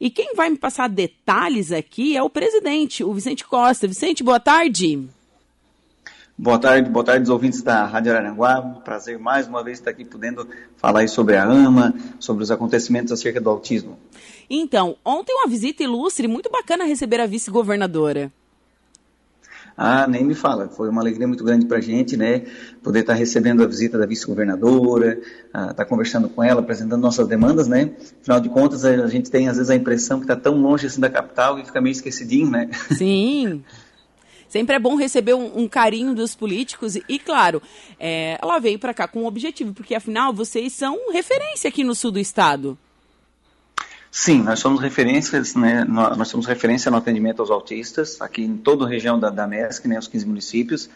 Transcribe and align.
E 0.00 0.10
quem 0.10 0.34
vai 0.34 0.50
me 0.50 0.58
passar 0.58 0.88
detalhes 0.88 1.72
aqui 1.72 2.16
é 2.16 2.22
o 2.22 2.30
presidente, 2.30 3.02
o 3.02 3.12
Vicente 3.12 3.44
Costa. 3.44 3.88
Vicente, 3.88 4.22
boa 4.22 4.38
tarde. 4.38 5.08
Boa 6.38 6.58
tarde, 6.58 6.90
boa 6.90 7.02
tarde, 7.02 7.22
os 7.22 7.30
ouvintes 7.30 7.62
da 7.62 7.86
Rádio 7.86 8.14
Aranguá. 8.14 8.60
Um 8.60 8.74
prazer 8.82 9.18
mais 9.18 9.48
uma 9.48 9.64
vez 9.64 9.78
estar 9.78 9.90
aqui 9.90 10.04
podendo 10.04 10.46
falar 10.76 11.08
sobre 11.08 11.34
a 11.34 11.44
AMA, 11.44 11.94
sobre 12.20 12.42
os 12.42 12.50
acontecimentos 12.50 13.10
acerca 13.10 13.40
do 13.40 13.48
autismo. 13.48 13.98
Então, 14.50 14.96
ontem 15.02 15.32
uma 15.32 15.48
visita 15.48 15.82
ilustre, 15.82 16.28
muito 16.28 16.50
bacana 16.50 16.84
receber 16.84 17.20
a 17.20 17.26
vice-governadora. 17.26 18.30
Ah, 19.76 20.06
nem 20.06 20.24
me 20.24 20.34
fala. 20.34 20.68
Foi 20.68 20.88
uma 20.88 21.02
alegria 21.02 21.28
muito 21.28 21.44
grande 21.44 21.66
para 21.66 21.76
a 21.76 21.80
gente, 21.80 22.16
né? 22.16 22.44
Poder 22.82 23.00
estar 23.00 23.12
recebendo 23.12 23.62
a 23.62 23.66
visita 23.66 23.98
da 23.98 24.06
vice-governadora, 24.06 25.20
estar 25.46 25.74
tá 25.74 25.84
conversando 25.84 26.30
com 26.30 26.42
ela, 26.42 26.60
apresentando 26.60 27.02
nossas 27.02 27.28
demandas, 27.28 27.68
né? 27.68 27.90
Afinal 28.22 28.40
de 28.40 28.48
contas, 28.48 28.84
a 28.86 29.06
gente 29.08 29.30
tem 29.30 29.48
às 29.48 29.56
vezes 29.56 29.68
a 29.70 29.74
impressão 29.74 30.18
que 30.18 30.24
está 30.24 30.34
tão 30.34 30.56
longe 30.56 30.86
assim 30.86 31.00
da 31.00 31.10
capital 31.10 31.56
que 31.56 31.66
fica 31.66 31.80
meio 31.80 31.92
esquecidinho, 31.92 32.50
né? 32.50 32.70
Sim. 32.96 33.62
Sempre 34.48 34.76
é 34.76 34.78
bom 34.78 34.96
receber 34.96 35.34
um, 35.34 35.58
um 35.58 35.68
carinho 35.68 36.14
dos 36.14 36.34
políticos 36.34 36.96
e, 36.96 37.18
claro, 37.18 37.60
é, 38.00 38.38
ela 38.40 38.58
veio 38.58 38.78
para 38.78 38.94
cá 38.94 39.06
com 39.06 39.22
um 39.22 39.26
objetivo, 39.26 39.74
porque 39.74 39.94
afinal 39.94 40.32
vocês 40.32 40.72
são 40.72 41.12
referência 41.12 41.68
aqui 41.68 41.84
no 41.84 41.94
sul 41.94 42.12
do 42.12 42.18
estado. 42.18 42.78
Sim, 44.18 44.42
nós 44.42 44.60
somos 44.60 44.80
referências, 44.80 45.54
né, 45.54 45.84
nós 45.84 46.28
somos 46.28 46.46
referência 46.46 46.90
no 46.90 46.96
atendimento 46.96 47.40
aos 47.40 47.50
autistas, 47.50 48.18
aqui 48.18 48.42
em 48.42 48.56
toda 48.56 48.86
a 48.86 48.88
região 48.88 49.20
da, 49.20 49.28
da 49.28 49.46
MESC, 49.46 49.86
né, 49.86 49.98
os 49.98 50.08
15 50.08 50.24
municípios. 50.24 50.88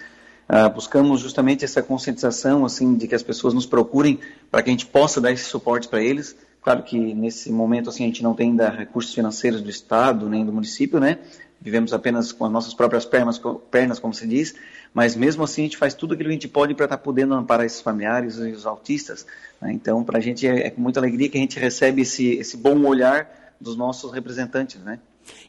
Uh, 0.50 0.68
buscamos 0.74 1.20
justamente 1.20 1.64
essa 1.64 1.80
conscientização, 1.80 2.64
assim, 2.64 2.96
de 2.96 3.06
que 3.06 3.14
as 3.14 3.22
pessoas 3.22 3.54
nos 3.54 3.66
procurem 3.66 4.18
para 4.50 4.62
que 4.62 4.70
a 4.70 4.72
gente 4.72 4.86
possa 4.86 5.20
dar 5.20 5.30
esse 5.30 5.44
suporte 5.44 5.86
para 5.86 6.02
eles. 6.02 6.36
Claro 6.60 6.82
que 6.82 6.98
nesse 7.14 7.52
momento, 7.52 7.88
assim, 7.88 8.02
a 8.02 8.06
gente 8.08 8.22
não 8.22 8.34
tem 8.34 8.50
ainda 8.50 8.68
recursos 8.68 9.14
financeiros 9.14 9.62
do 9.62 9.70
Estado 9.70 10.28
nem 10.28 10.44
do 10.44 10.52
município, 10.52 10.98
né? 10.98 11.18
vivemos 11.60 11.92
apenas 11.92 12.32
com 12.32 12.46
as 12.46 12.50
nossas 12.50 12.72
próprias 12.72 13.04
pernas, 13.04 13.40
pernas, 13.70 13.98
como 13.98 14.14
se 14.14 14.26
diz, 14.26 14.54
mas 14.94 15.14
mesmo 15.14 15.44
assim 15.44 15.62
a 15.62 15.64
gente 15.64 15.76
faz 15.76 15.92
tudo 15.92 16.14
aquilo 16.14 16.28
que 16.28 16.32
a 16.32 16.36
gente 16.36 16.48
pode 16.48 16.74
para 16.74 16.86
estar 16.86 16.96
tá 16.96 17.02
podendo 17.02 17.34
amparar 17.34 17.66
esses 17.66 17.80
familiares 17.80 18.38
e 18.38 18.50
os 18.50 18.66
autistas. 18.66 19.26
Né? 19.60 19.72
Então, 19.72 20.02
para 20.02 20.18
a 20.18 20.20
gente 20.20 20.46
é, 20.46 20.66
é, 20.66 20.70
com 20.70 20.80
muita 20.80 20.98
alegria 20.98 21.28
que 21.28 21.36
a 21.36 21.40
gente 21.40 21.58
recebe 21.58 22.02
esse, 22.02 22.28
esse 22.32 22.56
bom 22.56 22.82
olhar 22.86 23.54
dos 23.60 23.76
nossos 23.76 24.10
representantes, 24.10 24.80
né? 24.80 24.98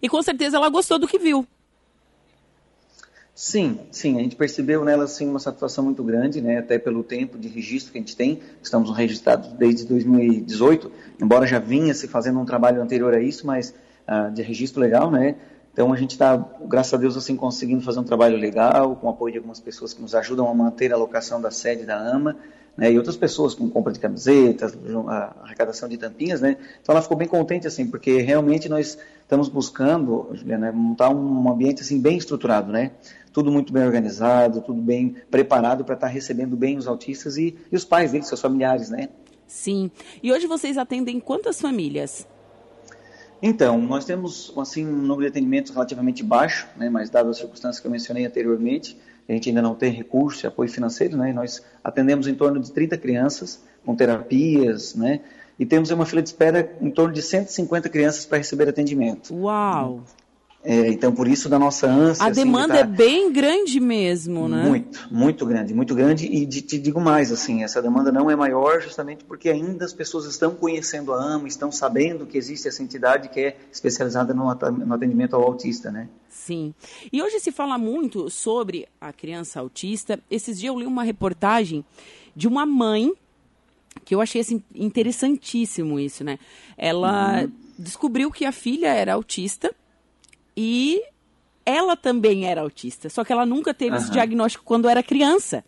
E 0.02 0.10
com 0.10 0.22
certeza 0.22 0.58
ela 0.58 0.70
gostou 0.70 1.00
do 1.00 1.08
que 1.08 1.18
viu. 1.18 1.48
Sim, 3.44 3.80
sim, 3.90 4.20
a 4.20 4.22
gente 4.22 4.36
percebeu 4.36 4.86
nela 4.86 5.06
assim 5.06 5.28
uma 5.28 5.40
satisfação 5.40 5.84
muito 5.84 6.04
grande, 6.04 6.40
né, 6.40 6.60
até 6.60 6.78
pelo 6.78 7.04
tempo 7.04 7.40
de 7.40 7.48
registro 7.48 7.92
que 7.92 7.98
a 7.98 8.02
gente 8.02 8.16
tem. 8.16 8.40
Estamos 8.62 8.96
registrados 8.96 9.52
desde 9.54 9.84
2018, 9.88 10.92
embora 11.20 11.48
já 11.48 11.58
vinha 11.58 11.92
se 11.96 12.08
fazendo 12.08 12.40
um 12.40 12.46
trabalho 12.46 12.80
anterior 12.80 13.16
a 13.16 13.20
isso, 13.20 13.48
mas 13.48 13.74
uh, 14.08 14.32
de 14.32 14.44
registro 14.44 14.80
legal, 14.80 15.10
né? 15.10 15.38
Então 15.74 15.92
a 15.92 15.98
gente 15.98 16.12
está, 16.12 16.38
graças 16.68 16.94
a 16.94 16.98
Deus, 16.98 17.18
assim, 17.18 17.36
conseguindo 17.36 17.82
fazer 17.82 18.00
um 18.00 18.04
trabalho 18.04 18.38
legal, 18.38 18.96
com 18.96 19.08
o 19.08 19.10
apoio 19.10 19.32
de 19.32 19.38
algumas 19.40 19.60
pessoas 19.60 19.92
que 19.92 20.04
nos 20.04 20.14
ajudam 20.14 20.48
a 20.48 20.54
manter 20.54 20.94
a 20.94 20.96
locação 20.96 21.42
da 21.42 21.50
sede 21.50 21.84
da 21.84 21.98
AMA, 21.98 22.38
né, 22.78 22.92
e 22.92 22.98
outras 22.98 23.18
pessoas 23.18 23.54
com 23.54 23.70
compra 23.70 23.92
de 23.92 24.00
camisetas, 24.00 24.78
arrecadação 25.42 25.90
de 25.90 25.98
tampinhas, 25.98 26.42
né? 26.42 26.58
Então 26.82 26.94
ela 26.94 27.02
ficou 27.02 27.18
bem 27.18 27.28
contente, 27.28 27.68
assim, 27.68 27.86
porque 27.88 28.22
realmente 28.22 28.70
nós 28.70 28.98
estamos 29.22 29.50
buscando, 29.50 30.30
Juliana, 30.34 30.72
montar 30.72 31.10
um 31.10 31.52
ambiente, 31.52 31.82
assim, 31.82 32.00
bem 32.00 32.18
estruturado, 32.18 32.72
né? 32.72 32.92
Tudo 33.34 33.52
muito 33.52 33.72
bem 33.72 33.84
organizado, 33.84 34.62
tudo 34.62 34.82
bem 34.82 35.16
preparado 35.30 35.86
para 35.86 35.96
estar 35.96 36.08
tá 36.08 36.14
recebendo 36.14 36.56
bem 36.56 36.78
os 36.78 36.88
autistas 36.88 37.38
e, 37.38 37.58
e 37.72 37.76
os 37.76 37.86
pais 37.86 38.12
deles, 38.12 38.28
seus 38.28 38.42
familiares, 38.42 38.90
né? 38.90 39.10
Sim. 39.48 39.92
E 40.24 40.32
hoje 40.32 40.48
vocês 40.48 40.78
atendem 40.78 41.20
quantas 41.20 41.60
famílias? 41.60 42.26
Então, 43.42 43.82
nós 43.82 44.06
temos 44.06 44.54
assim, 44.58 44.86
um 44.86 44.98
número 45.02 45.22
de 45.22 45.28
atendimentos 45.28 45.72
relativamente 45.72 46.24
baixo, 46.24 46.68
né, 46.78 46.90
mas 46.90 47.10
dadas 47.10 47.32
as 47.32 47.38
circunstâncias 47.38 47.80
que 47.80 47.88
eu 47.88 47.92
mencionei 47.92 48.26
anteriormente, 48.26 48.96
a 49.32 49.36
gente 49.36 49.50
ainda 49.50 49.62
não 49.62 49.76
tem 49.76 49.92
recurso 49.92 50.46
e 50.46 50.48
apoio 50.48 50.70
financeiro, 50.70 51.18
né, 51.18 51.32
nós 51.34 51.64
atendemos 51.84 52.28
em 52.28 52.36
torno 52.36 52.60
de 52.60 52.72
30 52.72 52.98
crianças 52.98 53.64
com 53.86 53.96
terapias, 53.96 54.94
né, 54.94 55.22
e 55.58 55.66
temos 55.66 55.90
uma 55.92 56.06
fila 56.06 56.22
de 56.22 56.30
espera 56.30 56.76
em 56.82 56.92
torno 56.92 57.14
de 57.14 57.22
150 57.22 57.90
crianças 57.90 58.26
para 58.26 58.38
receber 58.38 58.68
atendimento. 58.68 59.34
Uau! 59.34 60.04
É, 60.64 60.90
então, 60.90 61.12
por 61.12 61.28
isso 61.28 61.50
da 61.50 61.58
nossa 61.58 61.88
ânsia. 61.88 62.24
A 62.24 62.28
assim, 62.28 62.44
demanda 62.44 62.76
tá... 62.76 62.80
é 62.82 62.84
bem 62.84 63.34
grande 63.34 63.80
mesmo, 63.80 64.48
né? 64.48 64.64
Muito, 64.64 65.08
muito 65.10 65.46
grande, 65.46 65.74
muito 65.74 65.96
grande. 65.96 66.28
E 66.28 66.46
de, 66.46 66.62
te 66.62 66.78
digo 66.78 67.02
mais, 67.02 67.32
assim, 67.32 67.64
essa 67.64 67.82
demanda 67.82 68.12
não 68.12 68.30
é 68.30 68.36
maior 68.36 68.80
justamente 68.80 69.24
porque 69.24 69.50
ainda 69.50 69.84
as 69.86 69.94
pessoas 69.94 70.26
estão 70.26 70.54
conhecendo 70.54 71.14
a 71.14 71.24
AMA, 71.24 71.48
estão 71.48 71.72
sabendo 71.72 72.28
que 72.28 72.38
existe 72.38 72.68
essa 72.68 72.84
entidade 72.84 73.30
que 73.30 73.40
é 73.40 73.58
especializada 73.72 74.34
no 74.34 74.50
atendimento 74.50 75.36
ao 75.36 75.42
autista, 75.42 75.90
né? 75.90 76.08
Sim. 76.30 76.76
E 77.12 77.22
hoje 77.24 77.40
se 77.40 77.52
fala 77.52 77.78
muito 77.78 78.30
sobre 78.30 78.88
a 79.00 79.12
criança 79.12 79.60
autista. 79.60 80.20
Esses 80.30 80.60
dias 80.60 80.72
eu 80.72 80.80
li 80.80 80.86
uma 80.86 81.04
reportagem 81.04 81.84
de 82.36 82.48
uma 82.48 82.68
mãe 82.68 83.12
que 84.06 84.14
eu 84.14 84.22
achei 84.22 84.42
assim, 84.42 84.64
interessantíssimo 84.74 86.00
isso, 86.00 86.24
né? 86.24 86.38
Ela 86.78 87.42
uhum. 87.42 87.52
descobriu 87.78 88.32
que 88.32 88.46
a 88.46 88.52
filha 88.52 88.88
era 88.94 89.14
autista 89.14 89.74
e 90.56 91.02
ela 91.66 91.96
também 91.96 92.46
era 92.46 92.62
autista, 92.62 93.10
só 93.10 93.24
que 93.24 93.32
ela 93.32 93.46
nunca 93.46 93.74
teve 93.74 93.96
uhum. 93.96 94.02
esse 94.02 94.12
diagnóstico 94.12 94.64
quando 94.64 94.90
era 94.90 95.04
criança. 95.04 95.64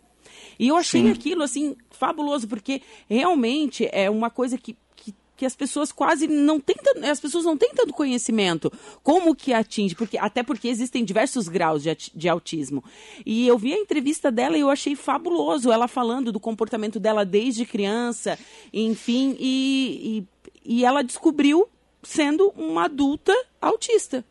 E 0.60 0.68
eu 0.68 0.78
achei 0.78 1.04
Sim. 1.04 1.12
aquilo 1.12 1.44
assim 1.44 1.76
fabuloso, 1.92 2.48
porque 2.48 2.82
realmente 3.10 3.88
é 3.92 4.10
uma 4.10 4.30
coisa 4.30 4.58
que, 4.58 4.76
que, 4.96 5.14
que, 5.36 5.46
as 5.46 5.56
pessoas 5.56 5.92
quase 5.92 6.28
não 6.28 6.60
têm 6.60 6.76
as 7.10 7.20
pessoas 7.20 7.46
não 7.46 7.58
têm 7.58 7.72
tanto 7.74 7.94
conhecimento 7.94 8.72
como 9.02 9.36
que 9.36 9.54
atinge, 9.54 9.96
porque 9.96 10.18
até 10.18 10.44
porque 10.44 10.68
existem 10.68 11.04
diversos 11.04 11.48
graus 11.48 11.84
de, 11.84 11.96
de 12.14 12.30
autismo. 12.30 12.84
E 13.26 13.48
eu 13.48 13.58
vi 13.58 13.74
a 13.74 13.78
entrevista 13.78 14.32
dela 14.32 14.58
e 14.58 14.62
eu 14.62 14.70
achei 14.70 14.96
fabuloso 14.96 15.72
ela 15.72 15.88
falando 15.88 16.32
do 16.32 16.40
comportamento 16.40 17.00
dela 17.00 17.26
desde 17.26 17.66
criança, 17.66 18.38
enfim, 18.72 19.36
e, 19.40 20.28
e, 20.66 20.78
e 20.80 20.86
ela 20.86 21.04
descobriu 21.04 21.68
sendo 22.02 22.50
uma 22.58 22.86
adulta 22.86 23.34
autista. 23.62 24.26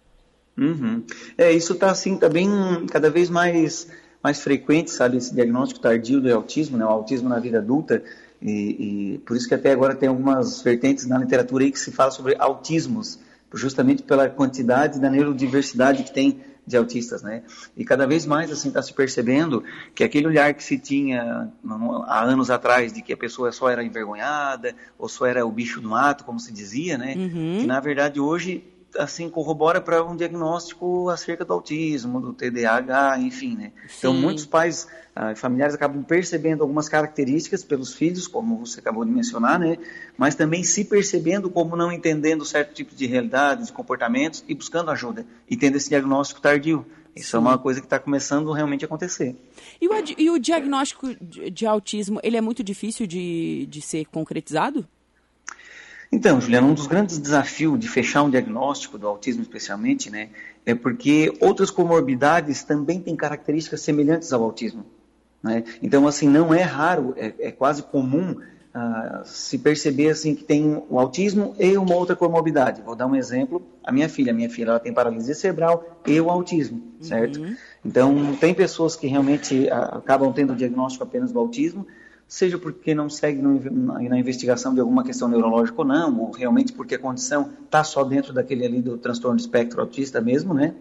Uhum. 0.57 1.03
É, 1.37 1.53
isso 1.53 1.73
está 1.73 1.91
assim, 1.91 2.17
tá 2.17 2.29
bem 2.29 2.49
cada 2.91 3.11
vez 3.11 3.31
mais 3.31 3.89
mais 4.23 4.41
frequente, 4.41 4.91
sabe, 4.91 5.17
esse 5.17 5.35
diagnóstico 5.35 5.81
tardio 5.81 6.21
do 6.21 6.33
autismo, 6.33 6.79
né, 6.79 6.85
o 6.85 6.89
autismo 6.89 7.29
na 7.29 7.41
vida 7.41 7.59
adulta, 7.59 8.03
e, 8.41 9.15
e, 9.15 9.19
por 9.19 9.37
isso 9.37 9.49
que 9.49 9.55
até 9.55 9.73
agora 9.73 9.95
tem 9.95 10.09
algumas 10.09 10.63
vertentes 10.63 11.07
na 11.07 11.19
literatura 11.19 11.65
aí 11.65 11.73
que 11.73 11.79
se 11.79 11.91
fala 11.91 12.11
sobre 12.11 12.37
autismos, 12.39 13.19
justamente 13.55 14.03
pela 14.03 14.29
quantidade 14.29 15.01
da 15.01 15.11
neurodiversidade 15.11 16.05
que 16.05 16.13
tem 16.13 16.41
de 16.65 16.77
autistas, 16.77 17.23
né? 17.23 17.43
E 17.77 17.85
cada 17.85 18.07
vez 18.07 18.25
mais 18.25 18.51
assim 18.51 18.69
está 18.69 18.81
se 18.81 18.95
percebendo 18.95 19.65
que 19.95 20.05
aquele 20.05 20.29
olhar 20.29 20.55
que 20.55 20.63
se 20.63 20.79
tinha 20.79 21.51
há 22.07 22.23
anos 22.23 22.51
atrás 22.51 22.93
de 22.93 23.03
que 23.03 23.13
a 23.13 23.17
pessoa 23.17 23.51
só 23.51 23.69
era 23.69 23.83
envergonhada 23.83 24.75
ou 24.97 25.09
só 25.09 25.27
era 25.27 25.45
o 25.45 25.51
bicho 25.51 25.81
do 25.81 25.89
mato, 25.89 26.25
como 26.25 26.39
se 26.39 26.53
dizia, 26.53 26.97
né? 26.97 27.15
Uhum. 27.17 27.59
Que 27.61 27.67
na 27.67 27.81
verdade 27.81 28.21
hoje 28.21 28.65
assim 28.99 29.29
corrobora 29.29 29.81
para 29.81 30.05
um 30.05 30.17
diagnóstico 30.17 31.09
acerca 31.09 31.45
do 31.45 31.53
autismo, 31.53 32.21
do 32.21 32.33
TDAH, 32.33 33.19
enfim, 33.21 33.57
né? 33.57 33.73
Então 33.99 34.13
muitos 34.13 34.47
pais 34.47 34.87
ah, 35.15 35.35
familiares 35.35 35.75
acabam 35.75 36.03
percebendo 36.03 36.63
algumas 36.63 36.89
características 36.89 37.63
pelos 37.63 37.95
filhos, 37.95 38.27
como 38.27 38.65
você 38.65 38.81
acabou 38.81 39.05
de 39.05 39.11
mencionar, 39.11 39.59
né? 39.59 39.77
Mas 40.17 40.35
também 40.35 40.65
se 40.65 40.85
percebendo 40.85 41.51
como 41.51 41.77
não 41.77 41.93
entendendo 41.93 42.45
certo 42.45 42.73
tipo 42.73 42.95
de 42.95 43.07
realidade, 43.07 43.67
de 43.67 43.73
comportamentos 43.73 44.43
e 44.49 44.55
buscando 44.55 44.91
ajuda 44.91 45.27
e 45.49 45.57
tendo 45.57 45.77
esse 45.77 45.89
diagnóstico 45.89 46.41
tardio. 46.41 46.87
Isso 47.15 47.33
Sim. 47.33 47.37
é 47.37 47.41
uma 47.41 47.59
coisa 47.59 47.79
que 47.79 47.87
está 47.87 47.99
começando 47.99 48.51
realmente 48.53 48.85
a 48.85 48.87
acontecer. 48.87 49.37
E 49.79 49.87
o, 49.87 49.93
e 50.17 50.31
o 50.31 50.39
diagnóstico 50.39 51.15
de, 51.21 51.51
de, 51.51 51.67
autismo, 51.67 52.19
ele 52.23 52.39
é 52.39 52.41
muito 52.41 52.65
difícil 52.65 53.07
de, 53.07 53.67
de 53.67 53.83
ser 53.83 54.07
concretizado? 54.07 54.89
Então, 56.13 56.39
Juliana, 56.39 56.67
um 56.67 56.75
dos 56.75 56.87
grandes 56.87 57.19
desafios 57.19 57.81
de 57.81 57.89
fechar 57.89 58.23
um 58.23 58.29
diagnóstico 58.29 58.99
do 58.99 59.09
autismo, 59.09 59.41
especialmente, 59.41 60.11
né, 60.11 60.29
é 60.67 60.75
porque 60.75 61.33
outras 61.41 61.71
comorbidades 61.71 62.63
também 62.63 63.01
têm 63.01 63.17
características 63.17 63.81
semelhantes 63.81 64.31
ao 64.31 64.43
autismo. 64.43 64.85
Né? 65.43 65.65
Então, 65.83 66.07
assim, 66.07 66.29
não 66.29 66.53
é 66.53 66.61
raro, 66.61 67.15
é, 67.17 67.33
é 67.39 67.51
quase 67.51 67.83
comum 67.83 68.33
uh, 68.33 69.25
se 69.25 69.59
perceber 69.59 70.11
assim 70.11 70.35
que 70.35 70.45
tem 70.45 70.83
o 70.89 70.99
autismo 70.99 71.57
e 71.59 71.77
uma 71.79 71.95
outra 71.95 72.15
comorbidade. 72.15 72.83
Vou 72.83 72.95
dar 72.95 73.07
um 73.07 73.17
exemplo: 73.17 73.63
a 73.83 73.91
minha 73.91 74.09
filha, 74.09 74.33
a 74.33 74.35
minha 74.35 74.51
filha, 74.51 74.71
ela 74.71 74.81
tem 74.81 74.93
paralisia 74.93 75.35
cerebral 75.35 75.99
e 76.07 76.21
o 76.21 76.31
autismo, 76.31 76.81
certo? 77.01 77.41
Uhum. 77.41 77.57
Então, 77.85 78.37
tem 78.37 78.55
pessoas 78.55 78.95
que 78.95 79.07
realmente 79.07 79.65
uh, 79.65 79.97
acabam 79.97 80.33
tendo 80.33 80.53
o 80.53 80.57
diagnóstico 80.57 81.03
apenas 81.03 81.33
do 81.33 81.39
autismo 81.39 81.87
seja 82.33 82.57
porque 82.57 82.95
não 82.95 83.11
segue 83.11 83.43
no, 83.43 83.61
na, 83.71 84.01
na, 84.01 84.19
investigação 84.19 84.73
de 84.73 84.81
alguma 84.81 85.05
questão 85.05 85.29
neurológica 85.29 85.83
ou 85.83 85.87
não, 85.87 86.19
ou 86.19 86.31
realmente 86.31 86.73
porque 86.73 86.95
a 86.95 86.99
condição 86.99 87.51
está 87.63 87.85
só 87.85 88.03
dentro 88.03 88.33
daquele 88.33 88.65
ali 88.65 88.81
do 88.81 88.97
transtorno 88.97 89.37
de 89.37 89.43
espectro 89.43 89.83
autista 89.83 90.19
mesmo, 90.19 90.55
né? 90.55 90.75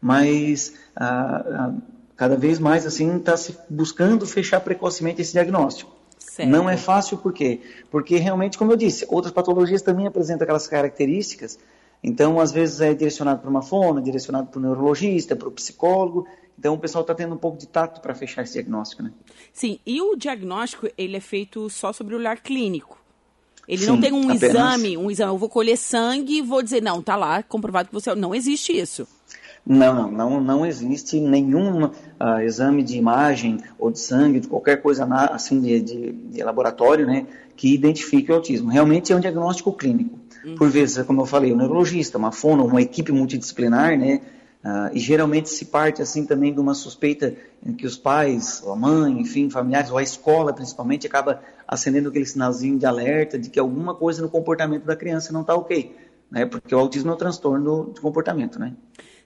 Mas 0.00 0.74
ah, 0.96 1.44
ah, 1.46 1.74
cada 2.16 2.34
vez 2.34 2.58
mais 2.58 2.84
assim 2.84 3.16
está 3.16 3.36
se 3.36 3.56
buscando 3.70 4.26
fechar 4.26 4.58
precocemente 4.58 5.22
esse 5.22 5.34
diagnóstico. 5.34 5.92
Certo. 6.18 6.48
Não 6.48 6.68
é 6.68 6.76
fácil 6.76 7.16
por 7.16 7.32
quê? 7.32 7.60
Porque 7.92 8.16
realmente, 8.16 8.58
como 8.58 8.72
eu 8.72 8.76
disse, 8.76 9.06
outras 9.08 9.32
patologias 9.32 9.82
também 9.82 10.08
apresentam 10.08 10.42
aquelas 10.42 10.66
características 10.66 11.60
Então, 12.02 12.40
às 12.40 12.50
vezes 12.50 12.80
é 12.80 12.92
direcionado 12.92 13.40
para 13.40 13.48
uma 13.48 13.62
fono, 13.62 14.02
direcionado 14.02 14.48
para 14.48 14.58
o 14.58 14.62
neurologista, 14.62 15.36
para 15.36 15.46
o 15.46 15.52
psicólogo. 15.52 16.26
Então, 16.58 16.74
o 16.74 16.78
pessoal 16.78 17.02
está 17.02 17.14
tendo 17.14 17.34
um 17.34 17.38
pouco 17.38 17.56
de 17.56 17.68
tato 17.68 18.00
para 18.00 18.14
fechar 18.14 18.42
esse 18.42 18.54
diagnóstico, 18.54 19.02
né? 19.02 19.12
Sim, 19.52 19.78
e 19.86 20.02
o 20.02 20.16
diagnóstico, 20.16 20.88
ele 20.98 21.16
é 21.16 21.20
feito 21.20 21.70
só 21.70 21.92
sobre 21.92 22.14
o 22.14 22.18
olhar 22.18 22.40
clínico. 22.40 22.98
Ele 23.68 23.82
Sim, 23.82 23.86
não 23.86 24.00
tem 24.00 24.12
um 24.12 24.22
apenas... 24.22 24.42
exame, 24.42 24.96
um 24.96 25.10
exame, 25.10 25.32
eu 25.32 25.38
vou 25.38 25.48
colher 25.48 25.76
sangue 25.76 26.38
e 26.38 26.42
vou 26.42 26.62
dizer, 26.62 26.82
não, 26.82 27.00
tá 27.00 27.14
lá, 27.14 27.42
comprovado 27.42 27.88
que 27.88 27.94
você... 27.94 28.12
Não 28.14 28.34
existe 28.34 28.76
isso. 28.76 29.06
Não, 29.64 30.10
não, 30.10 30.40
não, 30.40 30.64
existe 30.64 31.20
nenhum 31.20 31.84
uh, 31.84 32.40
exame 32.42 32.82
de 32.82 32.96
imagem 32.96 33.58
ou 33.78 33.90
de 33.90 34.00
sangue, 34.00 34.40
de 34.40 34.48
qualquer 34.48 34.80
coisa 34.80 35.04
na, 35.04 35.26
assim 35.26 35.60
de, 35.60 35.80
de, 35.80 36.12
de, 36.12 36.42
laboratório, 36.42 37.06
né, 37.06 37.26
que 37.54 37.74
identifique 37.74 38.32
o 38.32 38.36
autismo. 38.36 38.70
Realmente 38.70 39.12
é 39.12 39.16
um 39.16 39.20
diagnóstico 39.20 39.70
clínico. 39.72 40.18
Uhum. 40.42 40.54
Por 40.54 40.70
vezes, 40.70 41.04
como 41.04 41.20
eu 41.20 41.26
falei, 41.26 41.52
o 41.52 41.56
neurologista, 41.56 42.16
uma 42.16 42.32
fono, 42.32 42.64
uma 42.64 42.80
equipe 42.80 43.12
multidisciplinar, 43.12 43.98
né, 43.98 44.22
uh, 44.64 44.94
e 44.94 44.98
geralmente 44.98 45.48
se 45.48 45.66
parte 45.66 46.02
assim 46.02 46.26
também 46.26 46.52
de 46.52 46.60
uma 46.60 46.74
suspeita 46.74 47.36
em 47.64 47.72
que 47.72 47.86
os 47.86 47.96
pais, 47.96 48.62
ou 48.64 48.72
a 48.72 48.76
mãe, 48.76 49.20
enfim, 49.20 49.50
familiares, 49.50 49.90
ou 49.90 49.98
a 49.98 50.02
escola 50.02 50.52
principalmente, 50.52 51.06
acaba 51.06 51.42
acendendo 51.66 52.08
aquele 52.08 52.26
sinalzinho 52.26 52.78
de 52.78 52.86
alerta 52.86 53.38
de 53.38 53.50
que 53.50 53.58
alguma 53.58 53.94
coisa 53.94 54.22
no 54.22 54.28
comportamento 54.28 54.84
da 54.84 54.96
criança 54.96 55.32
não 55.32 55.42
está 55.42 55.54
ok, 55.54 55.94
né, 56.30 56.46
porque 56.46 56.74
o 56.74 56.78
autismo 56.78 57.10
é 57.10 57.14
um 57.14 57.16
transtorno 57.16 57.92
de 57.94 58.00
comportamento, 58.00 58.58
né. 58.58 58.74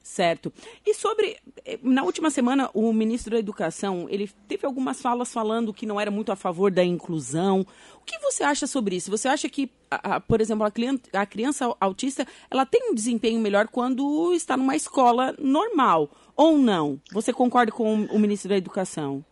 Certo. 0.02 0.52
E 0.84 0.94
sobre, 0.94 1.36
eh, 1.64 1.78
na 1.80 2.02
última 2.02 2.28
semana, 2.28 2.68
o 2.74 2.92
ministro 2.92 3.32
da 3.32 3.38
Educação, 3.38 4.08
ele 4.10 4.28
teve 4.48 4.66
algumas 4.66 5.00
falas 5.00 5.32
falando 5.32 5.72
que 5.72 5.86
não 5.86 6.00
era 6.00 6.10
muito 6.10 6.32
a 6.32 6.36
favor 6.36 6.72
da 6.72 6.82
inclusão. 6.82 7.60
O 8.00 8.04
que 8.04 8.18
você 8.18 8.42
acha 8.42 8.66
sobre 8.66 8.96
isso? 8.96 9.10
Você 9.12 9.28
acha 9.28 9.48
que, 9.48 9.70
a, 10.02 10.16
a, 10.16 10.20
por 10.20 10.40
exemplo, 10.40 10.64
a, 10.64 10.70
cliente, 10.70 11.04
a 11.12 11.26
criança 11.26 11.74
autista, 11.80 12.26
ela 12.50 12.64
tem 12.64 12.90
um 12.90 12.94
desempenho 12.94 13.40
melhor 13.40 13.68
quando 13.68 14.32
está 14.34 14.56
numa 14.56 14.76
escola 14.76 15.34
normal, 15.38 16.10
ou 16.36 16.58
não? 16.58 17.00
Você 17.12 17.32
concorda 17.32 17.72
com 17.72 18.02
o, 18.02 18.16
o 18.16 18.18
ministro 18.18 18.48
da 18.48 18.56
Educação? 18.56 19.24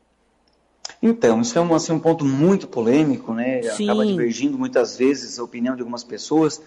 Então, 1.03 1.41
isso 1.41 1.59
é 1.59 1.63
um, 1.63 1.75
assim, 1.75 1.93
um 1.93 2.01
ponto 2.01 2.25
muito 2.25 2.67
polêmico, 2.69 3.33
né? 3.33 3.63
Sim. 3.63 3.85
Acaba 3.85 4.05
divergindo 4.05 4.59
muitas 4.59 4.97
vezes 4.97 5.39
a 5.39 5.45
opinião 5.45 5.75
de 5.75 5.83
algumas 5.83 6.05
pessoas. 6.05 6.61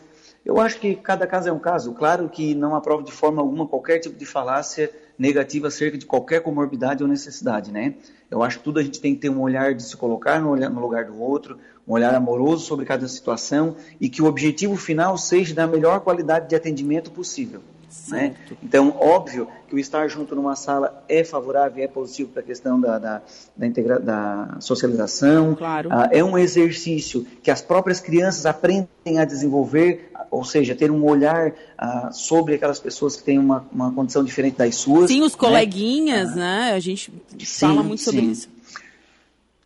Eu 0.45 0.59
acho 0.59 0.79
que 0.79 0.95
cada 0.95 1.25
caso 1.25 1.47
é 1.47 1.51
um 1.51 1.59
caso. 1.59 1.93
Claro 1.93 2.27
que 2.27 2.53
não 2.53 2.75
aprovo 2.75 3.03
de 3.03 3.11
forma 3.11 3.41
alguma 3.41 3.65
qualquer 3.65 3.99
tipo 3.99 4.17
de 4.17 4.25
falácia 4.25 4.91
negativa 5.17 5.67
acerca 5.67 5.97
de 5.97 6.05
qualquer 6.05 6.41
comorbidade 6.41 7.03
ou 7.03 7.07
necessidade, 7.07 7.71
né? 7.71 7.93
Eu 8.29 8.43
acho 8.43 8.57
que 8.57 8.63
tudo 8.63 8.79
a 8.79 8.83
gente 8.83 8.99
tem 8.99 9.13
que 9.13 9.21
ter 9.21 9.29
um 9.29 9.41
olhar 9.41 9.73
de 9.73 9.83
se 9.83 9.95
colocar 9.95 10.41
no, 10.41 10.49
olhar, 10.49 10.69
no 10.69 10.81
lugar 10.81 11.05
do 11.05 11.21
outro, 11.21 11.57
um 11.87 11.93
olhar 11.93 12.13
amoroso 12.13 12.65
sobre 12.65 12.85
cada 12.85 13.07
situação 13.07 13.75
e 14.01 14.09
que 14.09 14.21
o 14.21 14.25
objetivo 14.25 14.75
final 14.75 15.17
seja 15.17 15.53
da 15.53 15.67
melhor 15.67 15.99
qualidade 16.01 16.49
de 16.49 16.55
atendimento 16.55 17.11
possível. 17.11 17.61
Né? 18.07 18.35
Então, 18.63 18.95
óbvio 18.99 19.47
que 19.67 19.75
o 19.75 19.79
estar 19.79 20.07
junto 20.07 20.35
numa 20.35 20.55
sala 20.55 21.03
é 21.07 21.23
favorável, 21.23 21.83
é 21.83 21.87
positivo 21.87 22.31
para 22.31 22.41
a 22.41 22.45
questão 22.45 22.79
da, 22.79 22.97
da, 22.97 23.21
da, 23.55 23.67
integra, 23.67 23.99
da 23.99 24.57
socialização. 24.59 25.55
Claro. 25.55 25.89
Ah, 25.91 26.09
é 26.11 26.23
um 26.23 26.37
exercício 26.37 27.25
que 27.43 27.51
as 27.51 27.61
próprias 27.61 27.99
crianças 27.99 28.45
aprendem 28.45 29.19
a 29.19 29.25
desenvolver, 29.25 30.09
ou 30.33 30.43
seja, 30.43 30.73
ter 30.73 30.89
um 30.89 31.03
olhar 31.05 31.53
ah, 31.77 32.09
sobre 32.11 32.55
aquelas 32.55 32.79
pessoas 32.79 33.15
que 33.15 33.23
têm 33.23 33.37
uma, 33.37 33.65
uma 33.71 33.91
condição 33.91 34.23
diferente 34.23 34.57
das 34.57 34.75
suas. 34.75 35.09
Sim, 35.09 35.21
os 35.21 35.33
né? 35.33 35.37
coleguinhas, 35.37 36.35
né? 36.35 36.69
né? 36.69 36.73
A 36.73 36.79
gente 36.79 37.13
sim, 37.39 37.67
fala 37.67 37.83
muito 37.83 38.01
sobre 38.01 38.21
sim. 38.21 38.31
isso. 38.31 38.49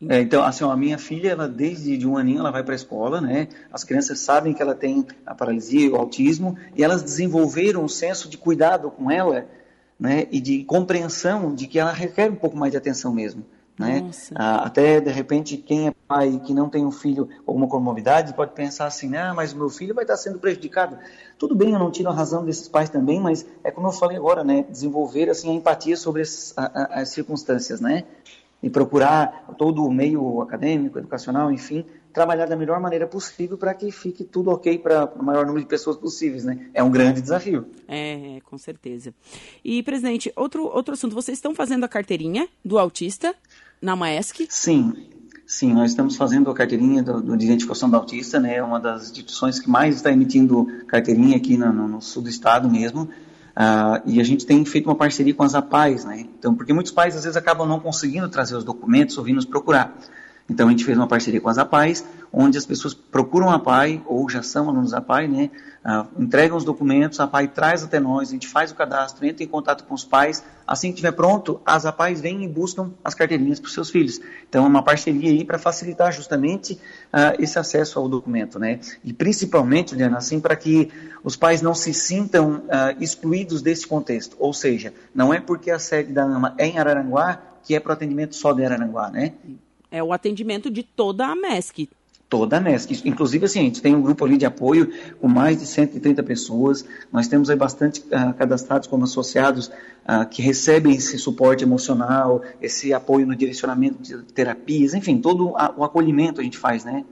É, 0.10 0.22
então, 0.22 0.44
assim, 0.44 0.64
ó, 0.64 0.69
a 0.69 0.78
minha 0.78 0.98
filha, 0.98 1.30
ela 1.30 1.48
desde 1.48 1.98
de 1.98 2.08
um 2.08 2.18
aninho, 2.18 2.40
ela 2.40 2.52
vai 2.52 2.64
para 2.64 2.74
a 2.74 2.75
escola, 2.75 3.19
né? 3.19 3.48
As 3.74 3.84
crianças 3.84 4.19
sabem 4.19 4.54
que 4.54 4.62
ela 4.62 4.75
tem 4.75 5.08
a 5.25 5.34
paralisia, 5.34 5.92
o 5.92 5.96
autismo, 5.96 6.56
e 6.75 6.84
elas 6.84 7.02
desenvolveram 7.02 7.84
um 7.84 7.88
senso 7.88 8.30
de 8.30 8.38
cuidado 8.38 8.92
com 8.92 9.10
ela, 9.10 9.48
né? 10.00 10.28
E 10.31 10.40
de 10.40 10.64
compreensão 10.66 11.56
de 11.56 11.66
que 11.66 11.80
ela 11.80 11.92
requer 11.92 12.30
um 12.30 12.36
pouco 12.36 12.56
mais 12.56 12.72
de 12.72 12.78
atenção 12.78 13.12
mesmo, 13.12 13.44
né? 13.78 14.10
Ah, 14.34 14.66
até 14.66 15.00
de 15.00 15.12
repente 15.12 15.58
quem 15.58 15.88
é 15.88 15.94
pai 16.08 16.42
que 16.44 16.54
não 16.54 16.68
tem 16.68 16.86
um 16.86 16.92
filho 16.92 17.30
alguma 17.46 17.68
comorbidade 17.68 18.34
pode 18.34 18.54
pensar 18.54 18.88
assim, 18.88 19.16
ah, 19.16 19.34
mas 19.34 19.54
o 19.54 19.58
meu 19.58 19.70
filho 19.70 19.94
vai 19.94 20.04
estar 20.04 20.18
sendo 20.18 20.40
prejudicado. 20.40 20.98
Tudo 21.38 21.56
bem, 21.56 21.74
eu 21.74 21.80
não 21.80 21.92
tiro 21.92 22.10
a 22.10 22.14
razão 22.14 22.44
desses 22.44 22.68
pais 22.68 22.90
também, 22.90 23.20
mas 23.20 23.46
é 23.64 23.70
como 23.70 23.88
eu 23.88 23.92
falei 23.92 24.18
agora, 24.18 24.44
né? 24.44 24.66
Desenvolver 24.70 25.30
assim 25.30 25.52
a 25.52 25.54
empatia 25.54 25.96
sobre 25.96 26.24
as, 26.24 26.54
a, 26.58 27.02
as 27.02 27.10
circunstâncias, 27.10 27.80
né? 27.80 28.04
e 28.62 28.70
procurar 28.70 29.54
todo 29.58 29.86
o 29.86 29.92
meio 29.92 30.42
acadêmico, 30.42 30.98
educacional, 30.98 31.52
enfim, 31.52 31.86
trabalhar 32.12 32.48
da 32.48 32.56
melhor 32.56 32.80
maneira 32.80 33.06
possível 33.06 33.58
para 33.58 33.74
que 33.74 33.92
fique 33.92 34.24
tudo 34.24 34.50
ok 34.50 34.80
para 34.80 35.06
o 35.06 35.24
maior 35.24 35.46
número 35.46 35.64
de 35.64 35.70
pessoas 35.70 35.96
possíveis, 35.96 36.44
né? 36.44 36.68
É 36.74 36.82
um 36.82 36.90
grande 36.90 37.22
desafio. 37.22 37.68
É, 37.88 38.40
com 38.44 38.58
certeza. 38.58 39.14
E, 39.64 39.84
presidente, 39.84 40.32
outro, 40.36 40.66
outro 40.66 40.96
assunto, 40.96 41.14
vocês 41.14 41.38
estão 41.38 41.54
fazendo 41.54 41.84
a 41.84 41.88
carteirinha 41.88 42.48
do 42.66 42.80
autista 42.80 43.36
na 43.82 43.96
Maesc? 43.96 44.48
Sim, 44.50 44.94
sim, 45.46 45.74
nós 45.74 45.92
estamos 45.92 46.16
fazendo 46.16 46.50
a 46.50 46.54
carteirinha 46.54 47.02
do, 47.04 47.22
do 47.22 47.38
de 47.38 47.46
identificação 47.46 47.90
do 47.90 47.96
autista, 47.96 48.40
né? 48.40 48.56
É 48.56 48.64
uma 48.64 48.80
das 48.80 49.04
instituições 49.04 49.60
que 49.60 49.70
mais 49.70 49.96
está 49.96 50.12
emitindo 50.12 50.66
carteirinha 50.88 51.38
aqui 51.38 51.58
no, 51.58 51.72
no, 51.72 51.88
no 51.88 52.02
sul 52.02 52.24
do 52.24 52.30
estado 52.30 52.70
mesmo. 52.70 53.04
Uh, 53.58 54.00
e 54.06 54.22
a 54.22 54.24
gente 54.24 54.46
tem 54.46 54.64
feito 54.66 54.86
uma 54.88 54.96
parceria 54.96 55.34
com 55.34 55.42
as 55.42 55.56
APAES, 55.56 56.06
né? 56.06 56.28
Então, 56.38 56.54
porque 56.54 56.72
muitos 56.74 56.92
pais 56.92 57.16
às 57.16 57.24
vezes 57.24 57.36
acabam 57.36 57.68
não 57.68 57.80
conseguindo 57.80 58.30
trazer 58.30 58.56
os 58.56 58.64
documentos 58.64 59.18
ou 59.18 59.24
vir 59.24 59.34
nos 59.34 59.46
procurar. 59.46 59.98
Então 60.50 60.68
a 60.68 60.72
gente 60.72 60.86
fez 60.86 60.98
uma 60.98 61.08
parceria 61.08 61.42
com 61.42 61.50
as 61.50 61.58
APAES, 61.58 62.06
onde 62.32 62.58
as 62.58 62.66
pessoas 62.66 62.94
procuram 62.94 63.50
a 63.50 63.56
APAI, 63.56 64.02
ou 64.06 64.30
já 64.30 64.44
são 64.44 64.70
alunos 64.70 64.92
da 64.92 64.98
APAI, 64.98 65.28
né? 65.28 65.50
Uh, 65.86 66.22
entregam 66.22 66.58
os 66.58 66.66
documentos, 66.66 67.20
a 67.20 67.24
APAI 67.24 67.48
traz 67.48 67.84
até 67.84 68.00
nós, 68.00 68.30
a 68.30 68.32
gente 68.34 68.48
faz 68.48 68.72
o 68.72 68.76
cadastro, 68.76 69.26
entra 69.26 69.44
em 69.44 69.48
contato 69.48 69.86
com 69.86 69.94
os 69.94 70.04
pais. 70.04 70.44
Assim 70.66 70.90
que 70.90 70.96
estiver 70.96 71.14
pronto, 71.14 71.62
as 71.66 71.86
APAIs 71.86 72.20
vêm 72.20 72.44
e 72.44 72.48
buscam 72.48 72.92
as 73.04 73.14
carteirinhas 73.14 73.60
para 73.60 73.68
os 73.68 73.74
seus 73.74 73.90
filhos. 73.90 74.20
Então 74.50 74.66
é 74.66 74.68
uma 74.68 74.84
parceria 74.84 75.30
aí 75.30 75.46
para 75.46 75.58
facilitar 75.58 76.12
justamente 76.12 76.74
uh, 76.74 77.40
esse 77.40 77.58
acesso 77.58 78.00
ao 78.00 78.10
documento, 78.10 78.60
né? 78.60 78.80
E 79.04 79.14
principalmente, 79.14 79.92
Juliana, 79.92 80.18
assim, 80.18 80.40
para 80.40 80.56
que 80.56 80.92
os 81.24 81.38
pais 81.38 81.62
não 81.62 81.74
se 81.74 81.94
sintam 81.94 82.64
uh, 82.66 83.02
excluídos 83.02 83.62
desse 83.62 83.88
contexto. 83.88 84.36
Ou 84.40 84.54
seja, 84.54 84.94
não 85.16 85.34
é 85.34 85.40
porque 85.40 85.72
a 85.72 85.80
sede 85.80 86.12
da 86.12 86.24
AMA 86.24 86.54
é 86.58 86.68
em 86.68 86.78
Araranguá 86.78 87.42
que 87.64 87.76
é 87.76 87.82
para 87.82 87.90
o 87.90 87.94
atendimento 87.94 88.34
só 88.34 88.54
de 88.54 88.64
Araranguá, 88.64 89.10
né? 89.10 89.34
é 89.92 90.04
o 90.04 90.14
atendimento 90.14 90.70
de 90.70 90.84
toda 90.84 91.28
a 91.28 91.36
MESC. 91.36 91.90
Toda 92.30 92.58
a 92.58 92.60
MESC. 92.60 93.02
Inclusive, 93.06 93.46
assim, 93.46 93.60
a 93.60 93.64
gente 93.64 93.82
tem 93.82 93.96
um 93.96 94.02
grupo 94.02 94.26
ali 94.26 94.38
de 94.38 94.46
apoio 94.46 94.92
com 95.22 95.30
mais 95.30 95.58
de 95.58 95.66
130 95.66 96.22
pessoas. 96.24 96.86
Nós 97.12 97.28
temos 97.28 97.50
aí 97.50 97.56
bastante 97.56 98.02
uh, 98.02 98.34
cadastrados 98.34 98.88
como 98.88 99.06
associados 99.06 99.68
uh, 99.68 100.28
que 100.30 100.42
recebem 100.42 100.94
esse 100.94 101.18
suporte 101.18 101.64
emocional, 101.64 102.42
esse 102.62 102.94
apoio 102.94 103.26
no 103.26 103.36
direcionamento 103.36 104.02
de 104.02 104.18
terapias, 104.34 104.94
enfim, 104.94 105.19
todo 105.19 105.52
o 105.52 105.84
acolhimento 105.84 106.42
a 106.42 106.44
gente 106.44 106.57
faz, 106.57 106.84
né? 106.84 107.06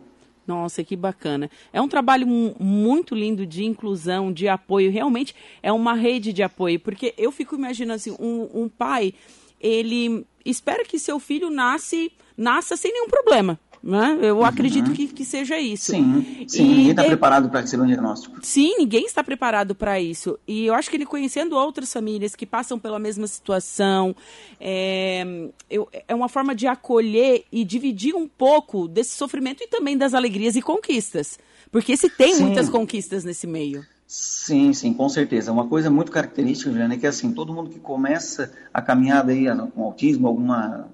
Nossa, 0.46 0.84
que 0.84 0.96
bacana. 0.96 1.50
É 1.74 1.82
um 1.82 1.88
trabalho 1.88 2.28
muito 2.28 3.16
lindo 3.16 3.46
de 3.46 3.64
inclusão, 3.64 4.32
de 4.32 4.48
apoio. 4.48 4.92
Realmente 4.92 5.34
é 5.64 5.72
uma 5.72 5.94
rede 5.94 6.32
de 6.32 6.44
apoio, 6.44 6.80
porque 6.80 7.14
eu 7.18 7.32
fico 7.32 7.56
imaginando 7.56 7.96
assim, 7.96 8.16
um, 8.20 8.50
um 8.54 8.70
pai, 8.70 9.14
ele 9.60 10.26
espera 10.46 10.84
que 10.84 11.00
seu 11.00 11.20
filho 11.20 11.50
nasce 11.50 12.12
nasça 12.38 12.76
sem 12.76 12.92
nenhum 12.92 13.08
problema. 13.08 13.60
Né? 13.86 14.18
Eu 14.20 14.38
uhum. 14.38 14.46
acredito 14.46 14.92
que, 14.94 15.08
que 15.08 15.24
seja 15.24 15.60
isso. 15.60 15.92
Sim, 15.92 16.46
sim 16.48 16.68
ninguém 16.68 16.90
está 16.90 17.04
de... 17.04 17.08
preparado 17.10 17.50
para 17.52 17.62
um 17.62 17.86
diagnóstico. 17.86 18.40
Sim, 18.42 18.78
ninguém 18.80 19.06
está 19.06 19.24
preparado 19.24 19.76
para 19.76 20.02
isso. 20.02 20.40
E 20.48 20.66
eu 20.66 20.74
acho 20.74 20.90
que 20.90 20.98
ele 20.98 21.06
conhecendo 21.06 21.56
outras 21.56 21.94
famílias 21.94 22.36
que 22.36 22.48
passam 22.48 22.80
pela 22.80 22.98
mesma 22.98 23.28
situação, 23.28 24.16
é, 24.60 25.24
eu, 25.70 25.88
é 26.08 26.16
uma 26.16 26.28
forma 26.28 26.56
de 26.56 26.66
acolher 26.66 27.46
e 27.52 27.64
dividir 27.64 28.16
um 28.16 28.28
pouco 28.28 28.88
desse 28.88 29.16
sofrimento 29.16 29.64
e 29.64 29.68
também 29.68 29.96
das 29.96 30.16
alegrias 30.16 30.56
e 30.56 30.64
conquistas. 30.64 31.38
Porque 31.72 31.96
se 31.96 32.10
tem 32.10 32.34
sim. 32.34 32.44
muitas 32.44 32.70
conquistas 32.70 33.24
nesse 33.24 33.46
meio. 33.46 33.86
Sim, 34.08 34.74
sim, 34.74 34.94
com 34.94 35.08
certeza. 35.10 35.52
Uma 35.52 35.68
coisa 35.68 35.92
muito 35.92 36.12
característica, 36.12 36.72
Juliana, 36.72 36.96
é 36.96 36.98
que 36.98 37.06
assim, 37.06 37.32
todo 37.32 37.54
mundo 37.54 37.70
que 37.70 37.80
começa 37.80 38.52
a 38.74 38.82
caminhada 38.82 39.32
aí 39.32 39.46
com 39.76 39.84
autismo, 39.84 40.28
alguma 40.28 40.88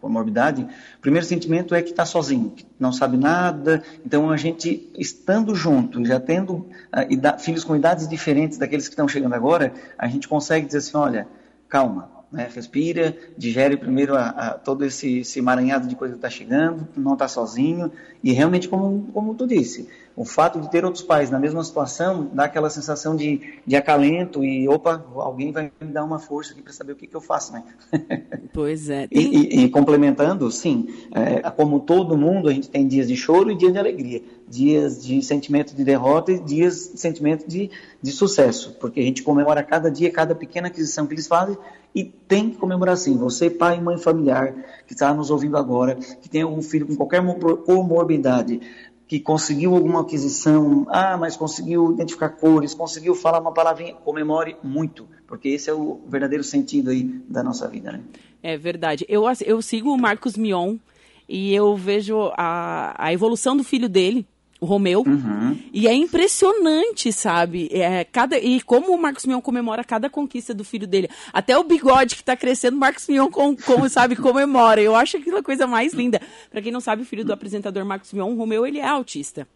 comorbidade, 0.00 0.62
o 0.62 1.00
primeiro 1.00 1.26
sentimento 1.26 1.74
é 1.74 1.82
que 1.82 1.90
está 1.90 2.04
sozinho, 2.04 2.50
que 2.50 2.66
não 2.78 2.92
sabe 2.92 3.16
nada. 3.16 3.82
Então, 4.04 4.30
a 4.30 4.36
gente 4.36 4.90
estando 4.96 5.54
junto, 5.54 6.04
já 6.04 6.18
tendo 6.20 6.54
uh, 6.54 7.38
filhos 7.38 7.64
com 7.64 7.76
idades 7.76 8.08
diferentes 8.08 8.58
daqueles 8.58 8.86
que 8.86 8.92
estão 8.92 9.08
chegando 9.08 9.34
agora, 9.34 9.72
a 9.98 10.08
gente 10.08 10.28
consegue 10.28 10.66
dizer 10.66 10.78
assim: 10.78 10.96
olha, 10.96 11.28
calma, 11.68 12.10
né, 12.34 12.50
respira, 12.52 13.16
digere 13.38 13.76
primeiro 13.76 14.16
a, 14.16 14.28
a, 14.28 14.50
todo 14.54 14.84
esse, 14.84 15.18
esse 15.18 15.38
emaranhado 15.38 15.86
de 15.86 15.94
coisa 15.94 16.14
que 16.14 16.18
está 16.18 16.28
chegando, 16.28 16.88
não 16.96 17.12
está 17.12 17.28
sozinho. 17.28 17.92
E 18.22 18.32
realmente, 18.32 18.68
como, 18.68 19.08
como 19.12 19.34
tu 19.34 19.46
disse, 19.46 19.88
o 20.16 20.24
fato 20.24 20.60
de 20.60 20.70
ter 20.70 20.84
outros 20.84 21.02
pais 21.02 21.28
na 21.28 21.40
mesma 21.40 21.62
situação 21.64 22.30
dá 22.32 22.44
aquela 22.44 22.70
sensação 22.70 23.16
de, 23.16 23.40
de 23.66 23.74
acalento 23.74 24.44
e, 24.44 24.68
opa, 24.68 25.04
alguém 25.16 25.50
vai 25.50 25.72
me 25.80 25.92
dar 25.92 26.04
uma 26.04 26.20
força 26.20 26.52
aqui 26.52 26.62
para 26.62 26.72
saber 26.72 26.92
o 26.92 26.96
que, 26.96 27.06
que 27.06 27.16
eu 27.16 27.20
faço, 27.20 27.52
né? 27.52 27.64
Pois 28.52 28.88
é. 28.88 29.08
Tem... 29.08 29.18
E, 29.18 29.36
e, 29.36 29.64
e, 29.64 29.68
complementando, 29.68 30.48
sim, 30.50 30.86
é, 31.12 31.50
como 31.50 31.80
todo 31.80 32.16
mundo, 32.16 32.48
a 32.48 32.52
gente 32.52 32.70
tem 32.70 32.86
dias 32.86 33.08
de 33.08 33.16
choro 33.16 33.50
e 33.50 33.56
dias 33.56 33.72
de 33.72 33.78
alegria, 33.78 34.22
dias 34.48 35.04
de 35.04 35.20
sentimento 35.22 35.74
de 35.74 35.82
derrota 35.82 36.30
e 36.30 36.38
dias 36.38 36.92
de 36.92 37.00
sentimento 37.00 37.48
de, 37.48 37.70
de 38.00 38.12
sucesso, 38.12 38.76
porque 38.80 39.00
a 39.00 39.02
gente 39.02 39.24
comemora 39.24 39.62
cada 39.64 39.90
dia, 39.90 40.12
cada 40.12 40.34
pequena 40.34 40.68
aquisição 40.68 41.06
que 41.06 41.14
eles 41.14 41.26
fazem 41.26 41.56
e 41.92 42.04
tem 42.04 42.50
que 42.50 42.56
comemorar 42.56 42.96
sim. 42.96 43.16
Você, 43.18 43.48
pai 43.48 43.78
e 43.78 43.80
mãe 43.80 43.96
familiar, 43.96 44.54
que 44.86 44.94
está 44.94 45.12
nos 45.12 45.30
ouvindo 45.30 45.56
agora, 45.56 45.94
que 45.94 46.28
tem 46.28 46.42
algum 46.42 46.62
filho 46.62 46.86
com 46.86 46.96
qualquer 46.96 47.22
comorbidade, 47.64 48.60
que 49.06 49.20
conseguiu 49.20 49.74
alguma 49.74 50.00
aquisição, 50.00 50.86
ah, 50.88 51.16
mas 51.16 51.36
conseguiu 51.36 51.92
identificar 51.92 52.30
cores, 52.30 52.74
conseguiu 52.74 53.14
falar 53.14 53.40
uma 53.40 53.52
palavrinha, 53.52 53.94
comemore 53.94 54.56
muito, 54.62 55.06
porque 55.26 55.48
esse 55.48 55.68
é 55.68 55.74
o 55.74 56.00
verdadeiro 56.08 56.42
sentido 56.42 56.90
aí 56.90 57.02
da 57.28 57.42
nossa 57.42 57.68
vida, 57.68 57.92
né? 57.92 58.02
É 58.42 58.56
verdade. 58.56 59.04
Eu, 59.08 59.24
eu 59.44 59.60
sigo 59.62 59.92
o 59.92 59.98
Marcos 59.98 60.36
Mion 60.36 60.76
e 61.28 61.54
eu 61.54 61.76
vejo 61.76 62.30
a, 62.36 62.94
a 62.98 63.12
evolução 63.12 63.56
do 63.56 63.64
filho 63.64 63.88
dele, 63.88 64.26
o 64.60 64.66
Romeu. 64.66 65.02
Uhum. 65.06 65.58
E 65.72 65.86
é 65.86 65.94
impressionante, 65.94 67.12
sabe? 67.12 67.68
É, 67.72 68.04
cada, 68.04 68.38
e 68.38 68.60
como 68.60 68.92
o 68.92 69.00
Marcos 69.00 69.26
Mion 69.26 69.40
comemora 69.40 69.84
cada 69.84 70.08
conquista 70.08 70.54
do 70.54 70.64
filho 70.64 70.86
dele. 70.86 71.08
Até 71.32 71.56
o 71.56 71.64
bigode 71.64 72.14
que 72.14 72.22
está 72.22 72.36
crescendo, 72.36 72.76
o 72.76 72.80
Marcos 72.80 73.06
Mion, 73.08 73.28
com, 73.30 73.56
com, 73.56 73.88
sabe, 73.88 74.16
comemora. 74.16 74.80
Eu 74.80 74.94
acho 74.94 75.16
aquilo 75.16 75.38
a 75.38 75.42
coisa 75.42 75.66
mais 75.66 75.92
linda. 75.92 76.20
Para 76.50 76.62
quem 76.62 76.72
não 76.72 76.80
sabe, 76.80 77.02
o 77.02 77.04
filho 77.04 77.24
do 77.24 77.32
apresentador 77.32 77.84
Marcos 77.84 78.12
Mion, 78.12 78.32
o 78.32 78.36
Romeu, 78.36 78.66
ele 78.66 78.78
é 78.78 78.86
autista. 78.86 79.46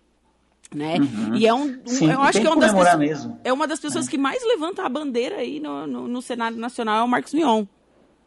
Né? 0.74 0.96
Uhum. 0.98 1.34
E 1.34 1.46
é 1.46 1.54
um, 1.54 1.62
um 1.62 1.86
Sim, 1.86 2.10
eu 2.10 2.20
acho 2.20 2.40
que 2.40 2.46
é 2.46 2.50
uma 2.50 2.60
das 2.60 2.74
pessoas, 2.74 2.98
mesmo. 2.98 3.40
é 3.42 3.50
uma 3.50 3.66
das 3.66 3.80
pessoas 3.80 4.06
é. 4.06 4.10
que 4.10 4.18
mais 4.18 4.44
levanta 4.44 4.82
a 4.82 4.88
bandeira 4.88 5.36
aí 5.36 5.58
no, 5.60 5.86
no, 5.86 6.06
no 6.06 6.20
cenário 6.20 6.58
nacional 6.58 7.00
é 7.00 7.02
o 7.04 7.08
Marcos 7.08 7.32
Mion. 7.32 7.64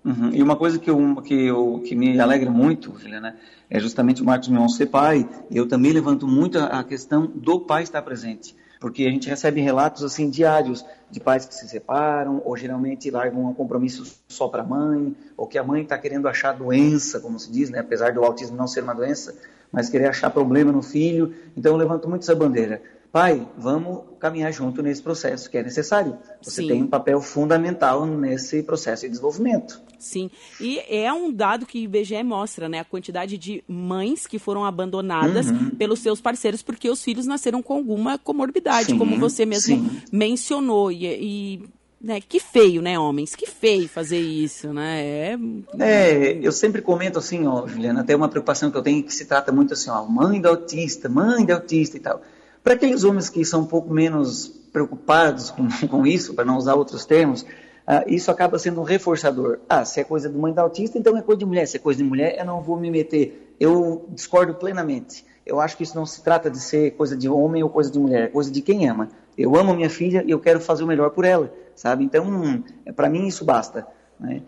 Uhum. 0.04 0.32
E 0.34 0.42
uma 0.42 0.56
coisa 0.56 0.80
que, 0.80 0.90
eu, 0.90 1.22
que, 1.22 1.46
eu, 1.46 1.82
que 1.86 1.96
me 1.96 2.20
alegra 2.20 2.50
muito, 2.50 2.98
Juliana, 2.98 3.36
é 3.70 3.80
justamente 3.80 4.22
o 4.22 4.26
Marcos 4.26 4.50
Mion 4.50 4.68
ser 4.68 4.88
pai. 4.88 5.30
Eu 5.50 5.68
também 5.68 5.92
levanto 5.92 6.28
muito 6.28 6.58
a 6.58 6.84
questão 6.84 7.28
do 7.28 7.60
pai 7.60 7.84
estar 7.84 8.02
presente, 8.02 8.56
porque 8.80 9.06
a 9.06 9.10
gente 9.12 9.30
recebe 9.30 9.62
relatos 9.62 10.04
assim 10.04 10.30
diários 10.30 10.84
de 11.10 11.20
pais 11.20 11.46
que 11.46 11.54
se 11.54 11.68
separam, 11.68 12.42
ou 12.44 12.58
geralmente 12.58 13.12
largam 13.12 13.46
um 13.46 13.54
compromisso 13.54 14.20
só 14.28 14.48
para 14.48 14.64
a 14.64 14.66
mãe, 14.66 15.16
ou 15.38 15.46
que 15.46 15.58
a 15.58 15.64
mãe 15.64 15.84
está 15.84 15.98
querendo 15.98 16.28
achar 16.28 16.54
doença, 16.54 17.20
como 17.20 17.40
se 17.40 17.52
diz, 17.52 17.70
né? 17.70 17.80
apesar 17.80 18.12
do 18.12 18.24
autismo 18.24 18.58
não 18.58 18.68
ser 18.68 18.84
uma 18.84 18.96
doença, 18.96 19.36
mas 19.72 19.88
querer 19.88 20.08
achar 20.08 20.32
problema 20.32 20.72
no 20.72 20.82
filho. 20.82 21.34
Então 21.56 21.74
eu 21.74 21.78
levanto 21.78 22.10
muito 22.10 22.24
essa 22.24 22.36
bandeira 22.36 22.82
pai, 23.12 23.46
vamos 23.58 24.04
caminhar 24.20 24.54
junto 24.54 24.82
nesse 24.82 25.02
processo 25.02 25.50
que 25.50 25.58
é 25.58 25.64
necessário. 25.64 26.18
Você 26.42 26.62
Sim. 26.62 26.68
tem 26.68 26.84
um 26.84 26.88
papel 26.88 27.20
fundamental 27.22 28.06
nesse 28.06 28.64
processo 28.64 29.04
de 29.04 29.10
desenvolvimento. 29.10 29.82
Sim, 30.00 30.32
e 30.60 30.80
é 30.90 31.12
um 31.12 31.32
dado 31.32 31.66
que 31.66 31.80
o 31.80 31.82
IBGE 31.82 32.24
mostra, 32.24 32.68
né? 32.70 32.80
A 32.80 32.86
quantidade 32.86 33.38
de 33.38 33.64
mães 33.68 34.26
que 34.26 34.40
foram 34.40 34.66
abandonadas 34.66 35.48
uhum. 35.48 35.72
pelos 35.72 36.00
seus 36.00 36.22
parceiros 36.22 36.64
porque 36.64 36.90
os 36.90 37.04
filhos 37.04 37.28
nasceram 37.28 37.62
com 37.62 37.74
alguma 37.74 38.18
comorbidade, 38.18 38.88
sim, 38.88 38.98
como 38.98 39.20
você 39.20 39.46
mesmo 39.46 39.76
sim. 39.76 40.02
mencionou. 40.12 40.92
E, 40.92 41.06
e 41.06 41.62
né, 42.02 42.20
que 42.20 42.40
feio, 42.40 42.82
né, 42.82 42.98
homens? 42.98 43.36
Que 43.36 43.46
feio 43.46 43.88
fazer 43.88 44.20
isso, 44.20 44.74
né? 44.74 45.02
É... 45.04 45.40
é, 45.80 46.40
eu 46.42 46.52
sempre 46.52 46.82
comento 46.82 47.20
assim, 47.20 47.46
ó, 47.46 47.68
Juliana, 47.68 48.02
até 48.02 48.16
uma 48.16 48.28
preocupação 48.30 48.72
que 48.72 48.78
eu 48.78 48.82
tenho 48.82 49.04
que 49.04 49.14
se 49.14 49.26
trata 49.26 49.52
muito 49.52 49.74
assim, 49.74 49.90
ó, 49.90 50.04
mãe 50.06 50.42
da 50.42 50.50
autista, 50.50 51.08
mãe 51.08 51.46
da 51.46 51.56
autista 51.56 51.98
e 51.98 52.00
tal. 52.00 52.22
Para 52.64 52.74
aqueles 52.74 53.04
homens 53.04 53.30
que 53.30 53.44
são 53.44 53.62
um 53.62 53.66
pouco 53.66 53.92
menos 53.94 54.48
preocupados 54.72 55.52
com, 55.52 55.68
com 55.88 56.06
isso, 56.06 56.34
para 56.34 56.46
não 56.46 56.58
usar 56.58 56.76
outros 56.76 57.06
termos, 57.06 57.42
uh, 57.42 58.08
isso 58.08 58.30
acaba 58.30 58.60
sendo 58.60 58.82
um 58.82 58.84
reforçador. 58.84 59.60
Ah, 59.68 59.84
se 59.84 60.00
é 60.00 60.04
coisa 60.04 60.30
do 60.30 60.38
mãe 60.38 60.54
da 60.54 60.62
autista, 60.62 60.98
então 60.98 61.18
é 61.18 61.22
coisa 61.22 61.40
de 61.40 61.46
mulher. 61.46 61.66
Se 61.68 61.78
é 61.78 61.80
coisa 61.80 61.98
de 62.02 62.08
mulher, 62.08 62.38
eu 62.38 62.46
não 62.46 62.62
vou 62.62 62.78
me 62.80 62.92
meter. 62.92 63.56
Eu 63.60 64.06
discordo 64.10 64.54
plenamente. 64.56 65.26
Eu 65.46 65.60
acho 65.60 65.76
que 65.76 65.84
isso 65.84 65.96
não 65.96 66.06
se 66.06 66.24
trata 66.24 66.50
de 66.50 66.60
ser 66.60 66.92
coisa 66.92 67.18
de 67.18 67.28
homem 67.28 67.64
ou 67.64 67.70
coisa 67.70 67.92
de 67.92 68.00
mulher, 68.00 68.24
é 68.26 68.28
coisa 68.28 68.52
de 68.52 68.62
quem 68.62 68.88
ama. 68.88 69.10
Eu 69.38 69.56
amo 69.56 69.74
minha 69.74 69.90
filha 69.90 70.24
e 70.26 70.30
eu 70.30 70.40
quero 70.40 70.60
fazer 70.60 70.84
o 70.84 70.88
melhor 70.88 71.10
por 71.10 71.26
ela, 71.26 71.52
sabe? 71.76 72.04
Então, 72.04 72.64
para 72.96 73.10
mim 73.10 73.26
isso 73.28 73.44
basta. 73.44 73.88
Né? 74.20 74.44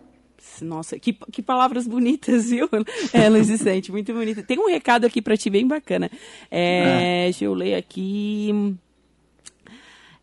Nossa, 0.60 0.98
que, 0.98 1.12
que 1.12 1.42
palavras 1.42 1.86
bonitas, 1.86 2.48
viu? 2.50 2.68
É, 3.12 3.28
Luiz 3.28 3.48
Vicente, 3.48 3.90
muito 3.90 4.12
bonita. 4.12 4.42
Tem 4.42 4.58
um 4.58 4.68
recado 4.68 5.06
aqui 5.06 5.20
para 5.20 5.36
ti 5.36 5.50
bem 5.50 5.66
bacana. 5.66 6.10
É, 6.50 6.82
ah. 6.82 7.24
Deixa 7.24 7.44
eu 7.44 7.54
ler 7.54 7.74
aqui. 7.74 8.76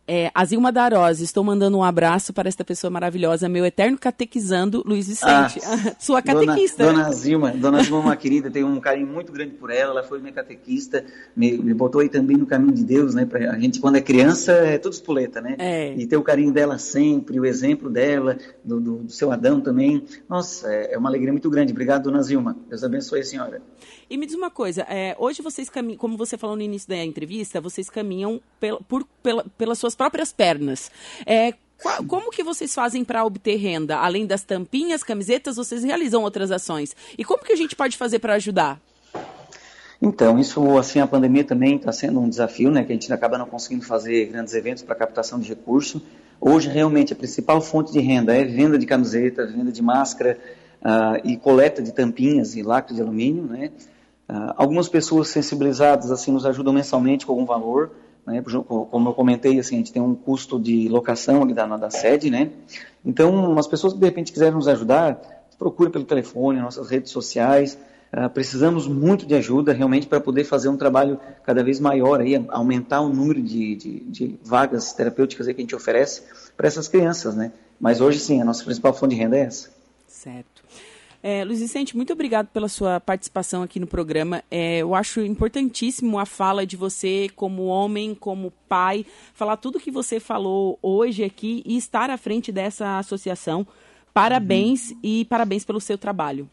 É, 0.06 0.32
Azilma 0.34 0.72
Darose, 0.72 1.22
estou 1.22 1.44
mandando 1.44 1.78
um 1.78 1.84
abraço 1.84 2.32
para 2.32 2.48
esta 2.48 2.64
pessoa 2.64 2.90
maravilhosa, 2.90 3.48
meu 3.48 3.64
eterno 3.64 3.96
catequizando, 3.96 4.82
Luiz 4.84 5.06
Vicente. 5.06 5.60
Ah, 5.64 5.94
Sua 5.98 6.20
catequista. 6.20 6.84
Dona, 6.84 6.98
dona 6.98 7.08
Azilma, 7.08 7.50
Dona 7.52 7.80
é 7.80 7.92
uma 7.92 8.16
querida, 8.16 8.50
tenho 8.50 8.66
um 8.66 8.80
carinho 8.80 9.06
muito 9.06 9.30
grande 9.30 9.54
por 9.54 9.70
ela, 9.70 9.92
ela 9.92 10.02
foi 10.02 10.18
minha 10.18 10.32
catequista, 10.32 11.04
me, 11.36 11.56
me 11.56 11.72
botou 11.72 12.00
aí 12.00 12.08
também 12.08 12.36
no 12.36 12.46
caminho 12.46 12.74
de 12.74 12.82
Deus, 12.82 13.14
né? 13.14 13.24
Pra, 13.24 13.52
a 13.52 13.58
gente, 13.58 13.80
quando 13.80 13.94
é 13.94 14.00
criança, 14.00 14.50
é 14.52 14.76
tudo 14.76 14.92
espoleta, 14.92 15.40
né? 15.40 15.54
É. 15.58 15.94
E 15.94 16.04
ter 16.04 16.16
o 16.16 16.22
carinho 16.22 16.52
dela 16.52 16.78
sempre, 16.78 17.38
o 17.38 17.46
exemplo 17.46 17.88
dela, 17.88 18.36
do, 18.64 18.80
do, 18.80 18.96
do 19.04 19.12
seu 19.12 19.30
Adão 19.30 19.60
também. 19.60 20.04
Nossa, 20.28 20.68
é, 20.68 20.94
é 20.94 20.98
uma 20.98 21.08
alegria 21.08 21.32
muito 21.32 21.48
grande. 21.48 21.70
Obrigado, 21.70 22.04
Dona 22.04 22.22
Zilma. 22.22 22.56
Deus 22.68 22.82
abençoe 22.82 23.20
a 23.20 23.24
senhora. 23.24 23.62
E 24.12 24.18
me 24.18 24.26
diz 24.26 24.34
uma 24.34 24.50
coisa, 24.50 24.82
é, 24.90 25.16
hoje 25.18 25.40
vocês 25.40 25.70
caminham, 25.70 25.96
como 25.96 26.18
você 26.18 26.36
falou 26.36 26.54
no 26.54 26.60
início 26.60 26.86
da 26.86 27.02
entrevista, 27.02 27.62
vocês 27.62 27.88
caminham 27.88 28.42
pel, 28.60 28.78
por, 28.86 29.06
pela, 29.22 29.42
pelas 29.56 29.78
suas 29.78 29.94
próprias 30.02 30.32
pernas. 30.32 30.90
É, 31.24 31.54
qual, 31.80 32.02
como 32.04 32.30
que 32.32 32.42
vocês 32.42 32.74
fazem 32.74 33.04
para 33.04 33.24
obter 33.24 33.54
renda? 33.54 33.98
Além 33.98 34.26
das 34.26 34.42
tampinhas, 34.42 35.04
camisetas, 35.04 35.54
vocês 35.54 35.84
realizam 35.84 36.22
outras 36.22 36.50
ações. 36.50 36.96
E 37.16 37.24
como 37.24 37.44
que 37.44 37.52
a 37.52 37.56
gente 37.56 37.76
pode 37.76 37.96
fazer 37.96 38.18
para 38.18 38.34
ajudar? 38.34 38.80
Então, 40.00 40.40
isso, 40.40 40.76
assim, 40.76 40.98
a 40.98 41.06
pandemia 41.06 41.44
também 41.44 41.76
está 41.76 41.92
sendo 41.92 42.18
um 42.18 42.28
desafio, 42.28 42.72
né, 42.72 42.82
que 42.82 42.90
a 42.90 42.94
gente 42.96 43.12
acaba 43.12 43.38
não 43.38 43.46
conseguindo 43.46 43.84
fazer 43.84 44.26
grandes 44.26 44.52
eventos 44.54 44.82
para 44.82 44.96
captação 44.96 45.38
de 45.38 45.48
recurso. 45.48 46.02
Hoje, 46.40 46.68
realmente, 46.68 47.12
a 47.12 47.16
principal 47.16 47.60
fonte 47.60 47.92
de 47.92 48.00
renda 48.00 48.34
é 48.36 48.44
venda 48.44 48.76
de 48.76 48.86
camiseta, 48.86 49.46
venda 49.46 49.70
de 49.70 49.80
máscara 49.80 50.36
uh, 50.80 51.20
e 51.24 51.36
coleta 51.36 51.80
de 51.80 51.92
tampinhas 51.92 52.56
e 52.56 52.62
lacre 52.64 52.96
de 52.96 53.00
alumínio, 53.00 53.44
né. 53.44 53.70
Uh, 54.28 54.52
algumas 54.56 54.88
pessoas 54.88 55.28
sensibilizadas 55.28 56.10
assim 56.10 56.32
nos 56.32 56.44
ajudam 56.44 56.72
mensalmente 56.72 57.24
com 57.24 57.32
algum 57.32 57.44
valor, 57.44 57.92
né? 58.26 58.42
como 58.90 59.08
eu 59.08 59.14
comentei, 59.14 59.58
assim, 59.58 59.76
a 59.76 59.78
gente 59.78 59.92
tem 59.92 60.02
um 60.02 60.14
custo 60.14 60.60
de 60.60 60.88
locação 60.88 61.42
ali 61.42 61.54
da, 61.54 61.66
da 61.76 61.90
sede, 61.90 62.30
né? 62.30 62.50
Então, 63.04 63.58
as 63.58 63.66
pessoas 63.66 63.92
que 63.92 63.98
de 63.98 64.04
repente 64.04 64.32
quiserem 64.32 64.54
nos 64.54 64.68
ajudar, 64.68 65.20
procure 65.58 65.90
pelo 65.90 66.04
telefone, 66.04 66.60
nossas 66.60 66.88
redes 66.88 67.10
sociais. 67.10 67.78
Uh, 68.12 68.28
precisamos 68.28 68.86
muito 68.86 69.24
de 69.24 69.34
ajuda 69.34 69.72
realmente 69.72 70.06
para 70.06 70.20
poder 70.20 70.44
fazer 70.44 70.68
um 70.68 70.76
trabalho 70.76 71.18
cada 71.44 71.64
vez 71.64 71.80
maior, 71.80 72.20
aí, 72.20 72.34
aumentar 72.48 73.00
o 73.00 73.08
número 73.08 73.42
de, 73.42 73.74
de, 73.74 74.00
de 74.00 74.38
vagas 74.44 74.92
terapêuticas 74.92 75.46
que 75.46 75.52
a 75.52 75.56
gente 75.56 75.74
oferece 75.74 76.22
para 76.56 76.68
essas 76.68 76.88
crianças, 76.88 77.34
né? 77.34 77.52
Mas 77.80 78.00
hoje 78.00 78.20
sim, 78.20 78.40
a 78.40 78.44
nossa 78.44 78.64
principal 78.64 78.92
fonte 78.92 79.14
de 79.14 79.20
renda 79.20 79.38
é 79.38 79.40
essa. 79.40 79.70
Certo. 80.06 80.51
É, 81.22 81.44
Luiz 81.44 81.60
Vicente, 81.60 81.96
muito 81.96 82.12
obrigado 82.12 82.48
pela 82.48 82.68
sua 82.68 82.98
participação 82.98 83.62
aqui 83.62 83.78
no 83.78 83.86
programa. 83.86 84.42
É, 84.50 84.78
eu 84.78 84.92
acho 84.92 85.20
importantíssimo 85.20 86.18
a 86.18 86.26
fala 86.26 86.66
de 86.66 86.76
você 86.76 87.28
como 87.36 87.66
homem, 87.66 88.12
como 88.12 88.52
pai, 88.68 89.06
falar 89.32 89.56
tudo 89.56 89.78
que 89.78 89.90
você 89.90 90.18
falou 90.18 90.80
hoje 90.82 91.22
aqui 91.22 91.62
e 91.64 91.76
estar 91.76 92.10
à 92.10 92.16
frente 92.16 92.50
dessa 92.50 92.98
associação. 92.98 93.64
Parabéns 94.12 94.90
uhum. 94.90 94.98
e 95.00 95.24
parabéns 95.26 95.64
pelo 95.64 95.80
seu 95.80 95.96
trabalho. 95.96 96.50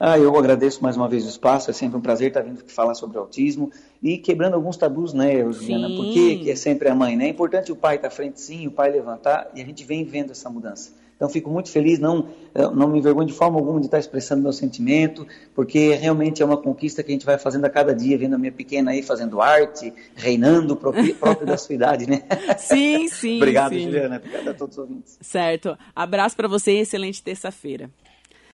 Ah, 0.00 0.18
eu 0.18 0.36
agradeço 0.36 0.82
mais 0.82 0.96
uma 0.96 1.08
vez 1.08 1.24
o 1.24 1.28
espaço, 1.28 1.70
é 1.70 1.72
sempre 1.72 1.96
um 1.96 2.00
prazer 2.00 2.28
estar 2.28 2.40
vindo 2.40 2.64
falar 2.66 2.94
sobre 2.94 3.18
autismo 3.18 3.70
e 4.02 4.18
quebrando 4.18 4.54
alguns 4.54 4.76
tabus, 4.76 5.12
né, 5.12 5.38
Juliana? 5.52 5.88
Porque 5.94 6.44
é 6.48 6.56
sempre 6.56 6.88
a 6.88 6.94
mãe, 6.94 7.14
né? 7.14 7.26
É 7.26 7.28
importante 7.28 7.70
o 7.70 7.76
pai 7.76 7.96
estar 7.96 8.08
à 8.08 8.10
frente, 8.10 8.40
sim, 8.40 8.66
o 8.66 8.70
pai 8.70 8.90
levantar, 8.90 9.50
e 9.54 9.60
a 9.60 9.64
gente 9.64 9.84
vem 9.84 10.02
vendo 10.02 10.32
essa 10.32 10.48
mudança. 10.50 10.92
Então, 11.16 11.30
fico 11.30 11.48
muito 11.48 11.70
feliz, 11.70 11.98
não, 11.98 12.28
não 12.74 12.88
me 12.88 12.98
envergonho 12.98 13.26
de 13.26 13.32
forma 13.32 13.58
alguma 13.58 13.80
de 13.80 13.86
estar 13.86 13.98
expressando 13.98 14.42
meu 14.42 14.52
sentimento, 14.52 15.26
porque 15.54 15.94
realmente 15.94 16.42
é 16.42 16.44
uma 16.44 16.58
conquista 16.58 17.02
que 17.02 17.10
a 17.10 17.14
gente 17.14 17.24
vai 17.24 17.38
fazendo 17.38 17.64
a 17.64 17.70
cada 17.70 17.94
dia, 17.94 18.18
vendo 18.18 18.34
a 18.34 18.38
minha 18.38 18.52
pequena 18.52 18.90
aí 18.90 19.02
fazendo 19.02 19.40
arte, 19.40 19.92
reinando 20.14 20.76
próprio, 20.76 21.14
próprio 21.16 21.46
da 21.46 21.56
sua 21.56 21.74
idade, 21.74 22.06
né? 22.06 22.22
Sim, 22.58 23.08
sim. 23.08 23.38
Obrigado, 23.40 23.72
sim. 23.72 23.84
Juliana. 23.84 24.16
Obrigado 24.16 24.48
a 24.48 24.54
todos 24.54 24.76
os 24.76 24.84
ouvintes. 24.84 25.18
Certo. 25.22 25.76
Abraço 25.94 26.36
para 26.36 26.48
você 26.48 26.72
e 26.72 26.80
excelente 26.80 27.22
terça-feira. 27.22 27.90